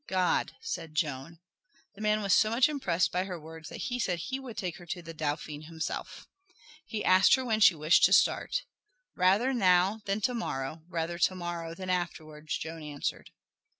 "God," 0.07 0.53
said 0.61 0.95
Joan. 0.95 1.37
The 1.93 2.01
man 2.01 2.23
was 2.23 2.33
so 2.33 2.49
much 2.49 2.67
impressed 2.67 3.11
by 3.11 3.25
her 3.25 3.39
words 3.39 3.69
that 3.69 3.83
he 3.83 3.99
said 3.99 4.17
he 4.17 4.39
would 4.39 4.57
take 4.57 4.77
her 4.77 4.87
to 4.87 5.03
the 5.03 5.13
Dauphin 5.13 5.61
himself. 5.65 6.27
He 6.87 7.05
asked 7.05 7.35
her 7.35 7.45
when 7.45 7.59
she 7.59 7.75
wished 7.75 8.05
to 8.05 8.11
start. 8.13 8.63
"Rather 9.15 9.53
now 9.53 10.01
than 10.05 10.19
to 10.21 10.33
morrow, 10.33 10.81
rather 10.89 11.19
to 11.19 11.35
morrow 11.35 11.75
than 11.75 11.91
afterwards," 11.91 12.57
Joan 12.57 12.81
answered. 12.81 13.29